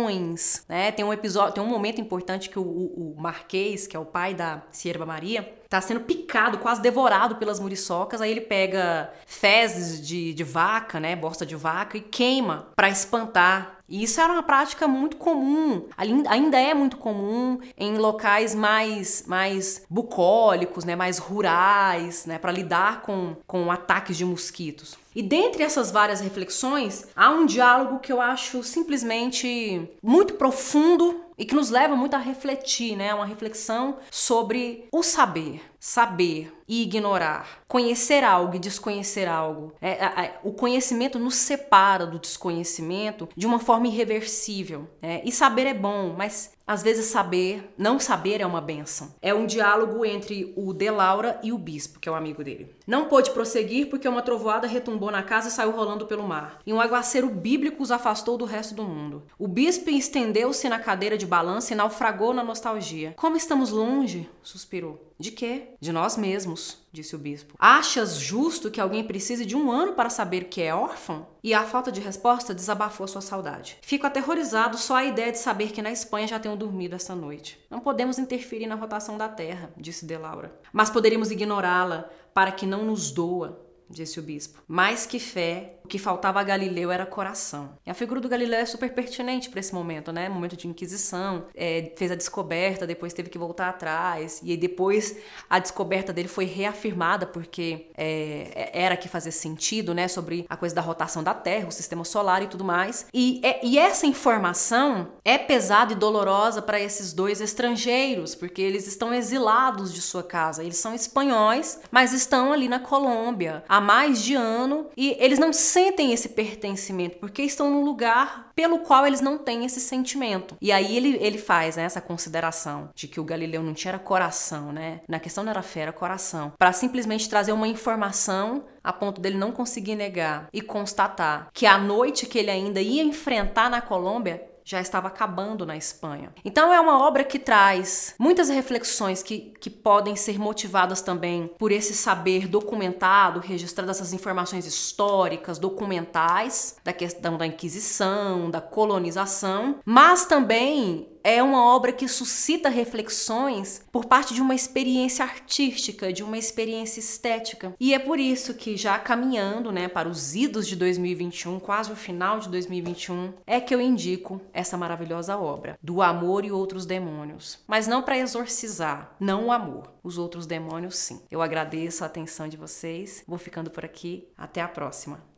né? 0.68 0.92
Tem 0.92 1.04
um 1.04 1.12
episódio, 1.12 1.54
tem 1.54 1.62
um 1.62 1.68
momento 1.68 2.00
importante 2.00 2.50
que 2.50 2.58
o, 2.58 2.62
o, 2.62 3.14
o 3.16 3.20
Marquês, 3.20 3.86
que 3.86 3.96
é 3.96 3.98
o 3.98 4.04
pai 4.04 4.34
da 4.34 4.62
Sierva 4.70 5.06
Maria, 5.06 5.52
tá 5.74 5.80
sendo 5.80 6.00
picado, 6.00 6.58
quase 6.58 6.80
devorado 6.80 7.36
pelas 7.36 7.58
muriçocas. 7.58 8.20
Aí 8.20 8.30
ele 8.30 8.40
pega 8.40 9.10
fezes 9.26 10.00
de, 10.06 10.32
de 10.32 10.44
vaca, 10.44 11.00
né, 11.00 11.16
bosta 11.16 11.44
de 11.44 11.56
vaca, 11.56 11.96
e 11.96 12.00
queima 12.00 12.68
para 12.76 12.88
espantar. 12.88 13.78
E 13.86 14.02
isso 14.02 14.18
era 14.20 14.32
uma 14.32 14.42
prática 14.42 14.88
muito 14.88 15.18
comum, 15.18 15.86
ainda 16.26 16.58
é 16.58 16.72
muito 16.72 16.96
comum 16.96 17.58
em 17.76 17.98
locais 17.98 18.54
mais, 18.54 19.24
mais 19.26 19.84
bucólicos, 19.90 20.84
né, 20.84 20.96
mais 20.96 21.18
rurais, 21.18 22.24
né, 22.24 22.38
para 22.38 22.50
lidar 22.50 23.02
com, 23.02 23.36
com 23.46 23.70
ataques 23.70 24.16
de 24.16 24.24
mosquitos. 24.24 24.96
E 25.14 25.22
dentre 25.22 25.62
essas 25.62 25.90
várias 25.90 26.20
reflexões, 26.20 27.06
há 27.14 27.30
um 27.30 27.46
diálogo 27.46 28.00
que 28.00 28.10
eu 28.10 28.20
acho 28.20 28.64
simplesmente 28.64 29.88
muito 30.02 30.34
profundo 30.34 31.20
e 31.36 31.44
que 31.44 31.54
nos 31.54 31.70
leva 31.70 31.96
muito 31.96 32.14
a 32.14 32.18
refletir, 32.18 32.96
né? 32.96 33.14
Uma 33.14 33.26
reflexão 33.26 33.98
sobre 34.10 34.88
o 34.92 35.02
saber, 35.02 35.60
saber 35.84 36.50
e 36.66 36.82
ignorar, 36.82 37.62
conhecer 37.68 38.24
algo 38.24 38.56
e 38.56 38.58
desconhecer 38.58 39.28
algo. 39.28 39.74
É, 39.82 39.90
é, 39.90 40.40
o 40.42 40.50
conhecimento 40.50 41.18
nos 41.18 41.34
separa 41.34 42.06
do 42.06 42.18
desconhecimento 42.18 43.28
de 43.36 43.46
uma 43.46 43.58
forma 43.58 43.86
irreversível. 43.86 44.88
Né? 45.02 45.20
E 45.26 45.30
saber 45.30 45.66
é 45.66 45.74
bom, 45.74 46.14
mas 46.16 46.54
às 46.66 46.82
vezes 46.82 47.06
saber, 47.06 47.70
não 47.76 47.98
saber 47.98 48.40
é 48.40 48.46
uma 48.46 48.62
benção. 48.62 49.14
É 49.20 49.34
um 49.34 49.44
diálogo 49.44 50.06
entre 50.06 50.54
o 50.56 50.72
De 50.72 50.90
Laura 50.90 51.38
e 51.42 51.52
o 51.52 51.58
bispo, 51.58 52.00
que 52.00 52.08
é 52.08 52.12
o 52.12 52.14
amigo 52.14 52.42
dele. 52.42 52.74
Não 52.86 53.04
pôde 53.04 53.32
prosseguir 53.32 53.90
porque 53.90 54.08
uma 54.08 54.22
trovoada 54.22 54.66
retumbou 54.66 55.10
na 55.10 55.22
casa 55.22 55.48
e 55.48 55.52
saiu 55.52 55.72
rolando 55.72 56.06
pelo 56.06 56.26
mar. 56.26 56.60
E 56.64 56.72
um 56.72 56.80
aguaceiro 56.80 57.28
bíblico 57.28 57.82
os 57.82 57.90
afastou 57.90 58.38
do 58.38 58.46
resto 58.46 58.74
do 58.74 58.84
mundo. 58.84 59.24
O 59.38 59.46
bispo 59.46 59.90
estendeu-se 59.90 60.66
na 60.66 60.78
cadeira 60.78 61.18
de 61.18 61.26
balanço 61.26 61.74
e 61.74 61.76
naufragou 61.76 62.32
na 62.32 62.42
nostalgia. 62.42 63.12
Como 63.18 63.36
estamos 63.36 63.70
longe, 63.70 64.26
suspirou. 64.42 65.12
De 65.18 65.30
quê? 65.30 65.73
De 65.84 65.92
nós 65.92 66.16
mesmos, 66.16 66.78
disse 66.90 67.14
o 67.14 67.18
bispo. 67.18 67.56
Achas 67.58 68.16
justo 68.16 68.70
que 68.70 68.80
alguém 68.80 69.04
precise 69.04 69.44
de 69.44 69.54
um 69.54 69.70
ano 69.70 69.92
para 69.92 70.08
saber 70.08 70.44
que 70.44 70.62
é 70.62 70.74
órfão? 70.74 71.26
E 71.42 71.52
a 71.52 71.62
falta 71.64 71.92
de 71.92 72.00
resposta 72.00 72.54
desabafou 72.54 73.06
sua 73.06 73.20
saudade. 73.20 73.76
Fico 73.82 74.06
aterrorizado 74.06 74.78
só 74.78 74.96
a 74.96 75.04
ideia 75.04 75.30
de 75.30 75.36
saber 75.36 75.72
que 75.72 75.82
na 75.82 75.92
Espanha 75.92 76.26
já 76.26 76.40
tenho 76.40 76.56
dormido 76.56 76.96
esta 76.96 77.14
noite. 77.14 77.62
Não 77.68 77.80
podemos 77.80 78.18
interferir 78.18 78.66
na 78.66 78.76
rotação 78.76 79.18
da 79.18 79.28
Terra, 79.28 79.74
disse 79.76 80.06
De 80.06 80.16
Laura. 80.16 80.58
Mas 80.72 80.88
poderíamos 80.88 81.30
ignorá-la 81.30 82.08
para 82.32 82.50
que 82.50 82.64
não 82.64 82.86
nos 82.86 83.10
doa, 83.10 83.62
disse 83.90 84.18
o 84.18 84.22
bispo. 84.22 84.62
Mais 84.66 85.04
que 85.04 85.18
fé, 85.18 85.80
o 85.84 85.88
que 85.88 85.98
faltava 85.98 86.40
a 86.40 86.42
Galileu 86.42 86.90
era 86.90 87.04
coração. 87.04 87.78
E 87.86 87.90
a 87.90 87.94
figura 87.94 88.18
do 88.18 88.28
Galileu 88.28 88.58
é 88.58 88.64
super 88.64 88.92
pertinente 88.94 89.50
para 89.50 89.60
esse 89.60 89.74
momento, 89.74 90.12
né? 90.12 90.28
Momento 90.30 90.56
de 90.56 90.66
inquisição, 90.66 91.44
é, 91.54 91.92
fez 91.96 92.10
a 92.10 92.14
descoberta, 92.14 92.86
depois 92.86 93.12
teve 93.12 93.28
que 93.28 93.36
voltar 93.36 93.68
atrás, 93.68 94.40
e 94.42 94.56
depois 94.56 95.16
a 95.48 95.58
descoberta 95.58 96.12
dele 96.12 96.28
foi 96.28 96.46
reafirmada 96.46 97.26
porque 97.26 97.90
é, 97.96 98.70
era 98.72 98.96
que 98.96 99.08
fazia 99.08 99.30
sentido, 99.30 99.94
né? 99.94 100.08
Sobre 100.08 100.46
a 100.48 100.56
coisa 100.56 100.74
da 100.74 100.80
rotação 100.80 101.22
da 101.22 101.34
Terra, 101.34 101.68
o 101.68 101.72
sistema 101.72 102.04
solar 102.04 102.42
e 102.42 102.46
tudo 102.46 102.64
mais. 102.64 103.06
E, 103.12 103.40
é, 103.44 103.60
e 103.64 103.78
essa 103.78 104.06
informação 104.06 105.12
é 105.22 105.36
pesada 105.36 105.92
e 105.92 105.96
dolorosa 105.96 106.62
para 106.62 106.80
esses 106.80 107.12
dois 107.12 107.42
estrangeiros, 107.42 108.34
porque 108.34 108.62
eles 108.62 108.86
estão 108.86 109.12
exilados 109.12 109.92
de 109.92 110.00
sua 110.00 110.22
casa. 110.22 110.62
Eles 110.62 110.78
são 110.78 110.94
espanhóis, 110.94 111.80
mas 111.90 112.14
estão 112.14 112.54
ali 112.54 112.68
na 112.68 112.78
Colômbia 112.80 113.62
há 113.68 113.82
mais 113.82 114.22
de 114.22 114.34
ano 114.34 114.86
e 114.96 115.14
eles 115.20 115.38
não 115.38 115.52
sentem 115.74 116.12
esse 116.12 116.28
pertencimento, 116.28 117.16
porque 117.18 117.42
estão 117.42 117.68
num 117.68 117.84
lugar 117.84 118.52
pelo 118.54 118.78
qual 118.78 119.04
eles 119.04 119.20
não 119.20 119.36
têm 119.36 119.64
esse 119.64 119.80
sentimento. 119.80 120.56
E 120.60 120.70
aí 120.70 120.96
ele, 120.96 121.18
ele 121.20 121.36
faz 121.36 121.74
né, 121.74 121.82
essa 121.82 122.00
consideração 122.00 122.90
de 122.94 123.08
que 123.08 123.18
o 123.18 123.24
Galileu 123.24 123.60
não 123.60 123.74
tinha 123.74 123.98
coração, 123.98 124.72
né? 124.72 125.00
Na 125.08 125.18
questão 125.18 125.42
não 125.42 125.50
era 125.50 125.62
fé, 125.62 125.80
era 125.80 125.92
coração. 125.92 126.52
Para 126.56 126.72
simplesmente 126.72 127.28
trazer 127.28 127.50
uma 127.50 127.66
informação 127.66 128.66
a 128.84 128.92
ponto 128.92 129.20
dele 129.20 129.36
não 129.36 129.50
conseguir 129.50 129.96
negar 129.96 130.48
e 130.52 130.60
constatar 130.60 131.48
que 131.52 131.66
a 131.66 131.76
noite 131.76 132.26
que 132.26 132.38
ele 132.38 132.52
ainda 132.52 132.80
ia 132.80 133.02
enfrentar 133.02 133.68
na 133.68 133.80
Colômbia 133.80 134.53
já 134.64 134.80
estava 134.80 135.08
acabando 135.08 135.66
na 135.66 135.76
Espanha. 135.76 136.32
Então 136.44 136.72
é 136.72 136.80
uma 136.80 137.06
obra 137.06 137.22
que 137.22 137.38
traz 137.38 138.14
muitas 138.18 138.48
reflexões 138.48 139.22
que, 139.22 139.52
que 139.60 139.68
podem 139.68 140.16
ser 140.16 140.38
motivadas 140.38 141.02
também 141.02 141.50
por 141.58 141.70
esse 141.70 141.94
saber 141.94 142.48
documentado, 142.48 143.40
registrado 143.40 143.90
essas 143.90 144.12
informações 144.12 144.66
históricas, 144.66 145.58
documentais 145.58 146.76
da 146.82 146.92
questão 146.92 147.36
da 147.36 147.46
Inquisição, 147.46 148.50
da 148.50 148.60
colonização, 148.60 149.80
mas 149.84 150.24
também 150.24 151.13
é 151.24 151.42
uma 151.42 151.64
obra 151.64 151.90
que 151.90 152.06
suscita 152.06 152.68
reflexões 152.68 153.82
por 153.90 154.04
parte 154.04 154.34
de 154.34 154.42
uma 154.42 154.54
experiência 154.54 155.24
artística, 155.24 156.12
de 156.12 156.22
uma 156.22 156.36
experiência 156.36 157.00
estética. 157.00 157.74
E 157.80 157.94
é 157.94 157.98
por 157.98 158.20
isso 158.20 158.52
que 158.52 158.76
já 158.76 158.98
caminhando, 158.98 159.72
né, 159.72 159.88
para 159.88 160.08
os 160.08 160.36
idos 160.36 160.68
de 160.68 160.76
2021, 160.76 161.58
quase 161.58 161.90
o 161.90 161.96
final 161.96 162.38
de 162.38 162.50
2021, 162.50 163.32
é 163.46 163.58
que 163.58 163.74
eu 163.74 163.80
indico 163.80 164.38
essa 164.52 164.76
maravilhosa 164.76 165.38
obra, 165.38 165.78
Do 165.82 166.02
Amor 166.02 166.44
e 166.44 166.52
Outros 166.52 166.84
Demônios. 166.84 167.58
Mas 167.66 167.86
não 167.86 168.02
para 168.02 168.18
exorcizar, 168.18 169.16
não 169.18 169.46
o 169.46 169.52
amor. 169.52 169.94
Os 170.02 170.18
outros 170.18 170.46
demônios, 170.46 170.98
sim. 170.98 171.22
Eu 171.30 171.40
agradeço 171.40 172.04
a 172.04 172.06
atenção 172.06 172.46
de 172.46 172.58
vocês. 172.58 173.24
Vou 173.26 173.38
ficando 173.38 173.70
por 173.70 173.84
aqui. 173.84 174.28
Até 174.36 174.60
a 174.60 174.68
próxima. 174.68 175.33